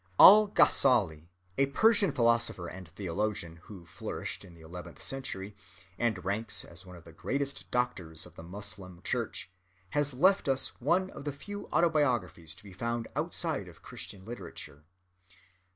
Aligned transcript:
Al‐Ghazzali, 0.19 1.27
a 1.59 1.67
Persian 1.67 2.11
philosopher 2.11 2.67
and 2.67 2.87
theologian, 2.87 3.57
who 3.65 3.85
flourished 3.85 4.43
in 4.43 4.55
the 4.55 4.61
eleventh 4.61 4.99
century, 4.99 5.55
and 5.99 6.25
ranks 6.25 6.65
as 6.65 6.87
one 6.87 6.95
of 6.95 7.03
the 7.03 7.11
greatest 7.13 7.69
doctors 7.69 8.25
of 8.25 8.33
the 8.35 8.41
Moslem 8.41 9.03
church, 9.03 9.51
has 9.91 10.15
left 10.15 10.47
us 10.49 10.69
one 10.81 11.11
of 11.11 11.23
the 11.23 11.31
few 11.31 11.67
autobiographies 11.71 12.55
to 12.55 12.63
be 12.63 12.73
found 12.73 13.09
outside 13.15 13.67
of 13.67 13.83
Christian 13.83 14.25
literature. 14.25 14.85